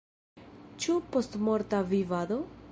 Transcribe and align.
Ĉu 0.85 0.95
postmorta 1.17 1.85
vivado? 1.95 2.43